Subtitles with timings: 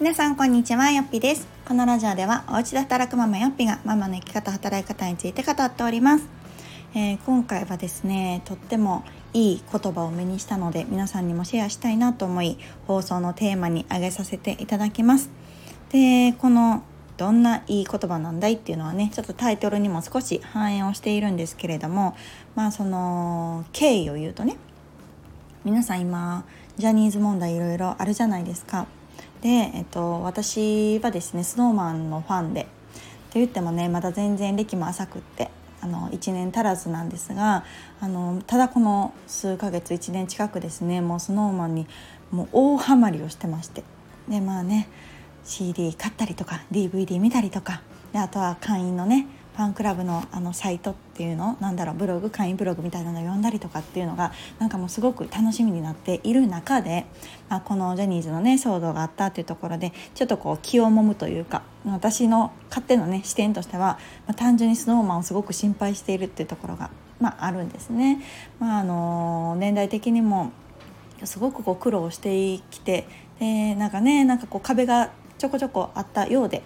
[0.00, 1.46] 皆さんこんにちはよっぴです。
[1.68, 6.24] このラジオではお家で働くママよっぴがママの生き方働き方について語っております、
[6.94, 9.04] えー、今回はですねとっても
[9.34, 12.56] いい言葉を目にしたので皆さんにもシェアしたいなと思い
[12.86, 15.28] 放送のテーマに挙げさせていただきます。
[15.90, 16.82] でこの
[17.18, 18.54] どんないい言葉なんだい？
[18.54, 22.16] っていうのはねちょっとタイトルにも少し反映をしているんですけれども
[22.54, 24.56] まあその経緯を言うとね
[25.62, 26.46] 皆さん今
[26.78, 28.86] ジャニーズ問題いろいろあるじゃないですか。
[29.42, 35.50] で、えっと、私はですね snowman のファンでって言ってもねまだ全然歴も浅くって
[35.80, 37.64] あの1年足らずなんですが
[38.00, 41.86] あのただこの数ヶ月1年近くですねもう snowman に
[42.30, 43.82] もう大ハマりをしてまして
[44.28, 44.88] でまあね
[45.44, 49.26] CD 買ったりとか DVD 見たりとかであとは会員のね
[49.56, 57.06] ファンクラブのあのサイトっていうのなんだろうブログ会員ブログみたいなのを読んだりとかっていうのがなんかもうすごく楽しみになっている中で、
[57.48, 68.22] まあ、このジャニーズのね騒動があったっていうところでちょっとこう気をもむというか私の勝手のね視点としては、まあ、単純に SnowMan をすごく心配しているっていうところが、まあ、あるんですね。
[68.58, 70.52] まあ、あの年代的にも
[71.24, 73.06] すごくこう苦労してきて
[73.38, 76.62] でなんかねなんかこう壁がちょこちょこあったようで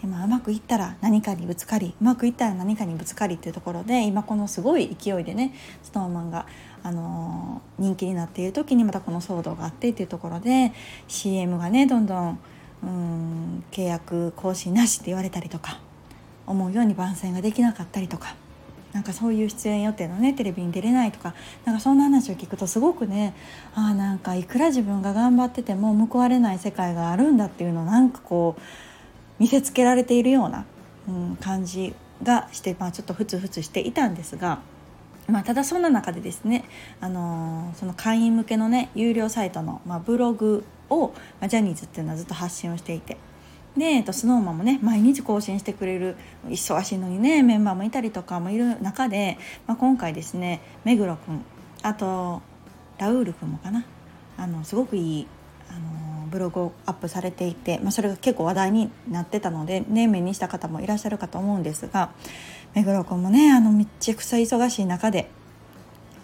[0.00, 5.54] で、まあ、うまくいったら何かにぶつかりうまくいったら何かにぶつかりっていうところで今このすごい勢いでね
[5.92, 6.46] SnowMan が、
[6.82, 10.72] あのー、人気になっている時にまたこの騒動があってっていうところで
[11.08, 12.38] CM がねどんどん
[12.82, 15.80] うん契約更新なしって言われたりとか
[16.46, 18.34] 思うように番宣ができなかったりとか。
[18.92, 21.32] なんかそういう出演予定のねテレビに出れないとか
[21.64, 23.34] なんかそんな話を聞くとすごくね
[23.72, 28.60] あなんかいくら自分が頑張ってても報われない世界があるんだっていうのをなんかこう
[29.40, 30.66] 見せつけられているような、
[31.08, 34.60] うん、感じがして、まあ、ちょっとふつふつしていたんですが。
[35.26, 36.64] まあ、ただそんな中でですね、
[37.00, 43.16] あのー、その会員向けのね有料サイトの、まあ、ブログを、まあ、ジャニーズっていうのはずっと発信をしていて
[43.76, 46.16] で、えっと、スノーマンもね毎日更新してくれる
[46.48, 49.38] 忙しいのにねメンバーもいたりとかもいる中で、
[49.68, 51.44] まあ、今回ですね目黒君
[51.82, 52.42] あと
[52.98, 53.84] ラウール君もかな
[54.36, 55.26] あのすごくいい、
[55.68, 62.10] あのーブログをアップされていて、まあ、それが結構話題になってたので、ね、目にした方もいらっしゃるかと思うんですが
[62.74, 65.30] 目黒君もねあのめっちゃくちゃ忙しい中で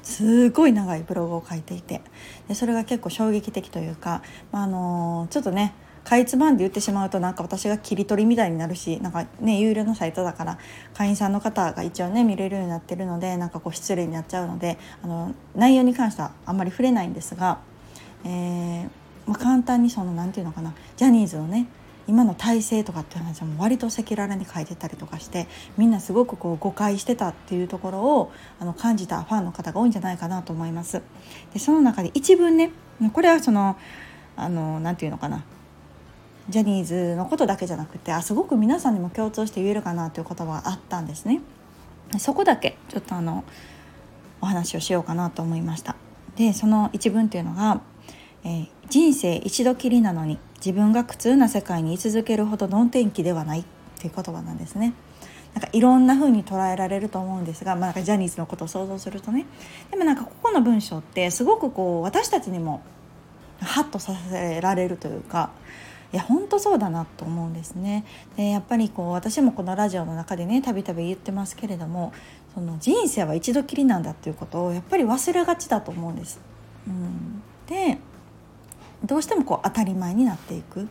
[0.03, 2.01] すごい長いブログを書いていて
[2.47, 4.23] でそれが結構衝撃的というか、
[4.53, 5.75] まあ、あのちょっとね
[6.07, 10.59] かいつまんで言ってしまうとなんか私が切り取りみたいになるしなんかね有料のサイトだから
[10.95, 17.59] 会員さんの方が一応ね見れるようになってるのでなんかこう失礼になっちゃうのであの内容に関してはあんまり触れないんですが、
[18.25, 18.89] えー、
[19.27, 21.67] まあ、簡単にその何て言うのかなジャニーズのね
[22.07, 31.03] 今の体制とかって話はも割と赤裸々に書いてたりとかしてみんなすごくこう誤解してたっていうところをあの感じたファンの方が多いんじゃないかなと思います。
[31.53, 32.71] でその中で一文ね
[33.13, 33.77] これはその
[34.37, 35.43] あのなて言うのかな
[36.49, 41.41] ジャニーズのことだけじゃなくてあすごく皆さんにも共通して言えるかなという言葉があったんですね。
[42.19, 43.43] そこだけちょっとあの
[44.41, 45.97] お話をしようかなと思いました。
[46.37, 47.81] でその一文っていうのが
[48.47, 53.65] えー、人生一度きりなのに自分が苦痛な世界に居続けるほどの天気ではないっ
[53.99, 54.95] ていう言葉なんですね。
[55.55, 59.47] なんかいろんな風に捉えられると思うんですが、まあ、なんかジャニーズのことを想像するとね
[59.91, 62.83] でもなんかここの文章ってすごくこう私たちにも
[63.61, 65.51] ハッとさせられるというか
[66.13, 68.05] いや本当そうだなと思うんですね。
[68.37, 72.13] でやっぱりこう私もこのラジオの中でねたびたび言ってますけれども
[72.55, 76.39] その人生は一度きりなんだっていうことをやっぱり忘れがちだと思うんです。
[76.87, 77.99] うん、で
[79.07, 80.89] どうしてもこう当たり前になっていく、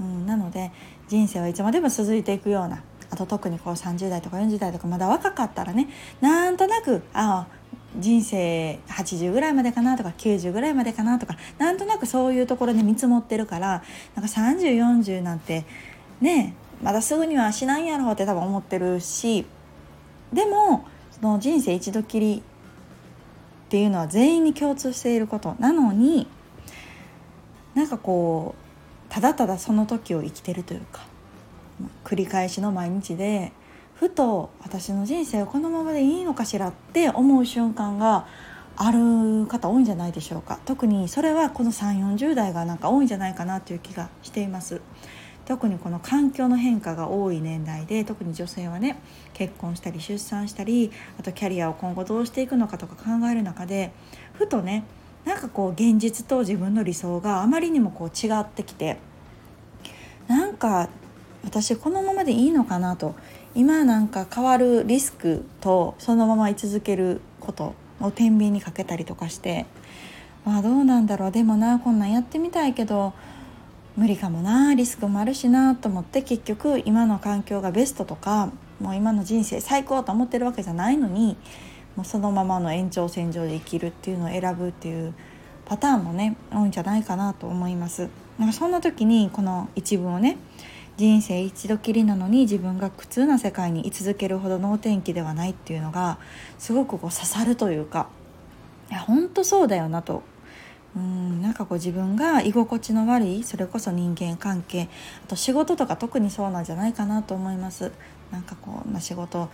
[0.00, 0.72] うん、なので
[1.08, 5.88] 人生はいつまでも続いていくようなあと特にこう30代とか40代とかまだ若かったらね
[6.20, 7.58] なんとなくああ
[7.96, 13.82] 人生80ぐらいまでかなとか90ぐらいまでかなとかなんとなくそういうところで見積もってるから
[14.14, 15.64] なんか3040なんて
[16.20, 19.46] ねまだすぐにはしないやろうって多分思ってるし
[20.32, 22.42] でもその人生一度きり
[23.68, 25.54] っていうのは全員に共通していること。
[25.58, 26.26] なのに
[27.88, 31.06] なんかこうただただその時を生きてるというか
[32.04, 33.52] 繰り返しの毎日で
[33.94, 38.26] ふと私の人生はこのままでいいのかしらって思う瞬間が
[38.76, 40.60] ある方多いんじゃないでしょうか。
[40.66, 44.82] 特にそれはこの3 4 0代がなんか多いんじゃないかなという気がしています。
[45.46, 49.00] 特にこの環境の変化が多い年代で特に女性はね
[49.32, 53.92] 結婚したり出産したりあとキャリアを今後どうしていくのかとか考える中で
[54.34, 54.84] ふとね
[55.28, 58.96] なんかこう現実と自分の理想があまりにもこう違ってきて
[60.26, 60.88] なんか
[61.44, 63.14] 私このままでいいのかなと
[63.54, 69.66] 今なんか変わるリスクとそのまま居続けることを天秤にかけたりとかして
[70.46, 73.12] まあどうなんだろうでもなこんなんやってみたいけど
[73.98, 81.36] 無理かもなリスクもあるしなと思って結局今の環境がベストとかもう今の人生最高と思ってるわけじゃないのに
[81.98, 85.14] もうそのままの延長線上で生きるっていうのを選ぶっていう
[85.64, 88.08] パターンもね多いんじゃないかなと思います。
[88.38, 90.38] なんかそんな時にこの一文をね
[90.96, 96.20] 人生一度きりなのに自分が苦痛な世界に居続けるほどの天気ではないっていうのが
[96.60, 98.08] すごくこう刺さるというか
[98.90, 100.22] いや本当そうだよなと
[100.94, 104.88] うんなんかこう自分が居心地の悪いそれこそ人間関係
[105.24, 107.90] あと仕事とか特にそうなんじゃないかなと思います
[108.30, 109.48] なんかこんな仕事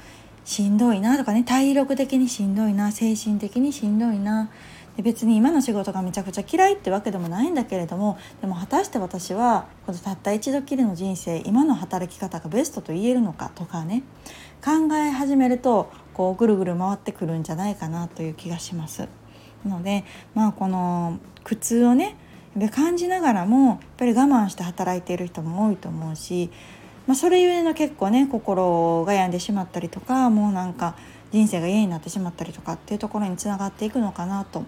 [0.44, 4.50] しんどいなとかね体力的にしんどいな精神的にしんどいな
[5.02, 14.04] 別に今の仕事がめちゃくちゃ嫌いってわけでもないんだけれどもでも果たして私はこのたった一度きりの人生今の働き方がベストと言えるのかとかね
[14.64, 19.08] 考え始めるとこうぐるぐる回ってくるんじゃないかなという気がします。
[19.64, 20.04] なので
[20.34, 22.16] まあこの苦痛をね
[22.70, 26.50] 感じながらもやっぱり我慢して働いている人も多いと思うし、
[27.06, 30.96] まあ、それゆえの結構ね心が病んでしまったりとかもうなんか
[31.32, 34.64] 人生が嫌になってしまったりとかっていうところにつながっていくのかなと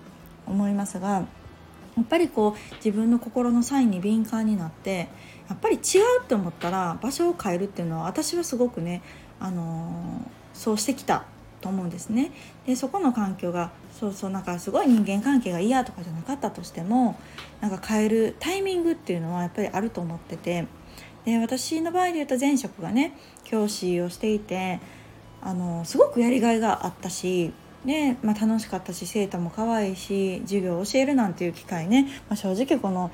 [0.46, 5.08] 思いますがやっぱりこう自分の心のサインに敏感になって
[5.48, 5.80] やっぱり違う
[6.22, 9.02] って思ったら場所を変えるっていうのは私はすごくね、
[9.40, 11.24] あのー、そうしてきた
[11.60, 12.32] と思うんですね。
[12.66, 17.18] でそこの環境がそうそうなんかすごい人間関係が嫌とかじゃなかったとしても
[17.60, 20.66] なんか変えるタイミングっていうのはやっぱりあると思ってて
[21.26, 24.80] で私の場合で言うと前職がね教師をしていて
[25.42, 27.52] あのすごくやりがいがあったし
[27.84, 33.12] ねまあ、楽しかったし生徒も可愛いし授業を教えるなんていう機会ね、まあ、正直この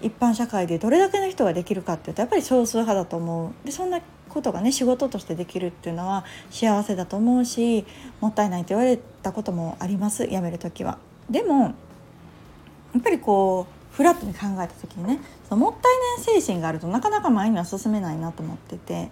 [0.00, 7.84] 一般社会でどれだけの人ができるかっていうとやっぱり少数派だと思うでそんなことがね仕事としてできるっていうのは幸せだと思うし
[8.20, 10.98] もったいないって言われたこともあります辞める時は。
[11.28, 19.10] でもやっぱりこうフラットに考えた時にねそのもったいない精神があるとなかなか前には進めないなと思ってて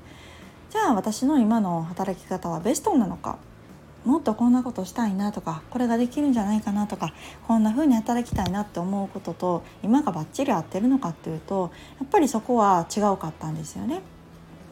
[0.71, 3.38] じゃあ私の今の働き方はベストなのか
[4.05, 7.12] もっとこんなことしたいなとかこれができるんじゃないかなとか
[7.47, 14.00] こんな風に働きたいなって思うことと今がバッチリ合ってるのかっていうとやっぱりそこは違うかったんですよね。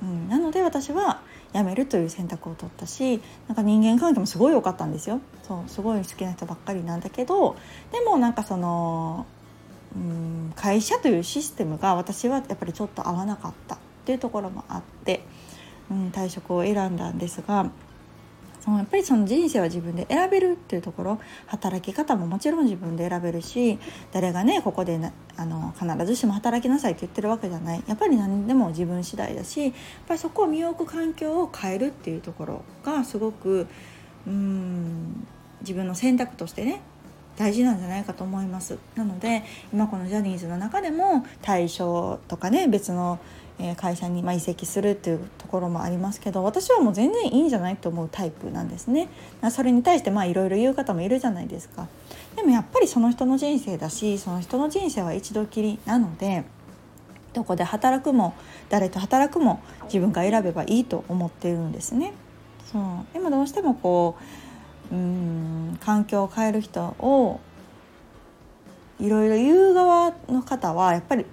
[0.03, 1.21] うん、なので私は
[1.53, 7.57] 辞めるという選択を取ったしなんか人間関係もすごい良かったんですよそうすごい好きな人ばっかりなんだけど
[7.91, 9.27] でもなんかその、
[9.97, 15.23] うん、会社というシステムが私はやっぱりちょっと合わなかったっていうところもあって、
[15.91, 17.71] うん、退職を選んだんですが
[18.61, 23.79] そのやっぱりその人生は自分で選べるっていうところ働き方ももちろん自分で選べるし
[24.13, 25.01] 誰がねここで
[25.37, 27.83] あの必ずしも働きなさいって言ってるわけじゃない。
[27.87, 29.73] やっぱり何でも自分次第だしやっ
[30.07, 33.69] ぱりそこを身を置く環境を変えるっていうところがすごく
[34.27, 35.27] うん
[35.61, 36.81] 自分の選択としてね
[37.39, 38.79] 大事なんじゃないかと思います。
[38.97, 43.21] なので今このジャニーズの中でも対象とかね別の
[43.77, 49.09] 会社に移籍するっていうところもありますけど私はもう全然いいんじゃないと思うタイプなんですね。
[49.51, 51.87] それに対してまあいろいろ言う方もいるじゃないですか。
[52.35, 56.45] でもやっぱりその人の人生だしその人の人生は一度きりなので
[57.35, 58.35] どこで働くも
[58.69, 62.13] 誰と働くも自分が選べばいいと思っているんですね。
[62.73, 62.83] そう。
[63.13, 64.48] でもどうしてもこう
[64.93, 67.41] うん環境を変える人を
[69.01, 71.25] いろいろ言う側の方はやっぱり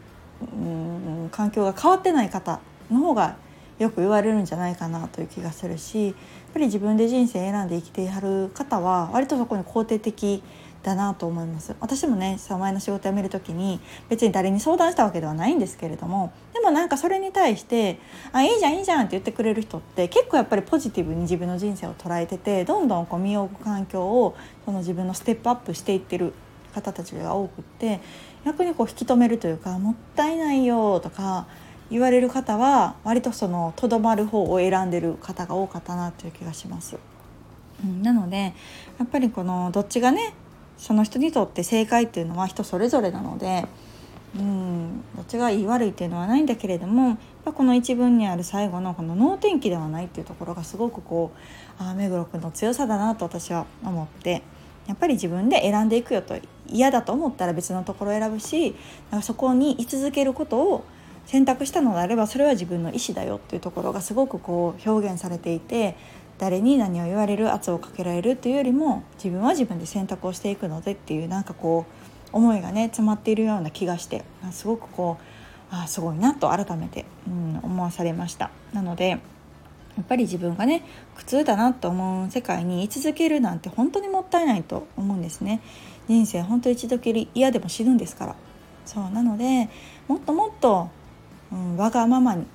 [0.41, 2.59] うん環境が変わってない方
[2.91, 3.38] の方が
[3.79, 6.15] よく言われるんじゃないかなという気がするしやっ
[6.53, 10.43] ぱり自分で人生選んで生きてはる方は割とそこに肯定的
[10.86, 18.00] だなと思います私もね前の仕事辞める時に別に誰に相談したわけではないんですけれどもでもなんかそれに対して
[18.32, 26.34] 「あいいじゃんいいじゃん」って言ってくれる人って結構やっぱりポジティブに自分の人生を捉えててどんどんこう身を置く環境をその自分のステップアップしていってる
[26.74, 28.00] 方たちが多くって
[28.46, 31.48] 逆にこう引き止めるというか「もったいないよ」とか
[31.89, 36.98] 言われる方は割とそのとどまる方を選んでる方が多かったなという気がします。
[37.84, 38.54] うん、なので
[38.98, 40.34] やっぱりこのどっちがね
[40.77, 43.65] その人にとって正解っていうのは人それぞれなので、
[44.38, 51.32] うん、どっちがいい悪いっていうのはないんだけれどもやこの一文にある最後のこの能天気ではないっていうところがすごくこ
[51.79, 54.41] うああ目黒君の強さだなと私は思って
[54.88, 56.36] やっぱり自分で選んでいくよと
[56.67, 58.75] 嫌だと思ったら別のところ選ぶし
[59.22, 60.86] そこに居続けることを
[61.25, 65.96] 選択したのであればそれは自分の意思だよっていうところがすごくこう表現されていて
[66.38, 71.86] 誰に何を言われる圧をかけられるっていうよりも自分は自分で選択をしていくのでっていうなんかこ
[72.34, 75.24] う思いがね詰まっているような気がしてすごくこう
[75.72, 78.51] あすごいなと改めて、うん、思わされました。
[78.74, 79.18] なのでや
[80.01, 80.84] っぱり自分がね
[81.15, 85.62] 苦痛だなと思う世界に居続けるなんて本当にもったいないと思うんですね
[86.08, 88.36] 人生本当一度きり嫌でも死ぬんですから
[88.86, 89.70] そうなので
[90.10, 90.89] もっともっと、
[91.51, 92.46] うん、わがままに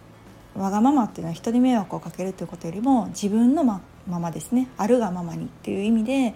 [0.60, 6.34] わがままっていうのは人に迷惑をかけるということよりも自分のままですねあるがままにっていう意味で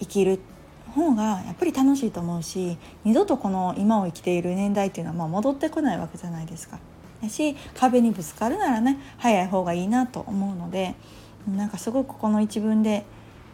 [0.00, 0.40] 生きる
[0.94, 6.78] 方がやっぱり楽しいと思うし二度とこの今を生きている年代っていうのはまあ戻ってこないわけじゃないですか。
[7.22, 10.94] だし壁にぶつかるならね早い方がいいなと思うので
[11.46, 13.04] なんかすごくこの一文で、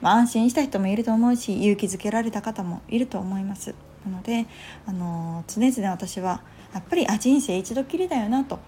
[0.00, 3.75] まあ、安心した人もいると思うし勇気づけられた方もいると思います。
[4.04, 4.46] なので、
[4.86, 8.58] あの常々私はやっぱりあ人生一度きりだよなと、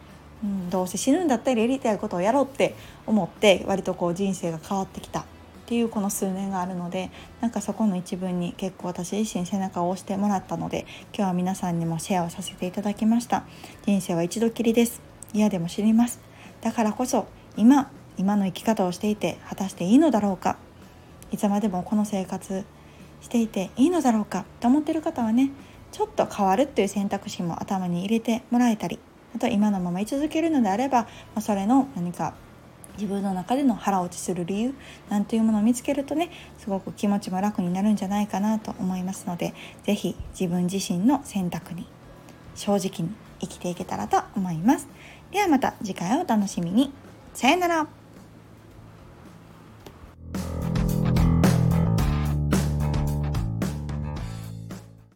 [0.43, 2.75] うん、どうせ死ぬんだったらやりたいことをやろうって
[3.07, 5.25] 思って割とこう人生が変わってきたっ
[5.67, 13.45] ていうこの数年があるのでなんかそこの一文に結構私自身背中を押してもらったので今日は皆さんにもシェアをさせていただきました。
[13.85, 15.03] 人生は一度きりです。
[15.35, 16.21] 嫌でも知ります。
[16.63, 17.27] だからこそ
[17.57, 20.57] 今今の生き方をしていて果たしていいのだろうか。
[21.31, 22.65] いつまでもこの生活
[23.21, 25.51] していていいのだろうかと思ってる方はね
[25.93, 28.99] ちょっと変わるっていう選択肢も頭に入れてもらえたり
[29.35, 32.35] あと今のまま居続けるのであれば、まあ、それの何か
[32.95, 34.75] 自分の中での腹落ちする理由
[35.09, 39.55] なんていうものを見つけるとねすごく気持ちも楽になるんじゃないかなと思いますので
[39.85, 41.87] 是非自分自身の選択に
[42.57, 44.89] 正直に生きていけたらと思います。
[45.31, 46.93] ではまた次回をお楽しみに。
[47.35, 47.98] さよなら。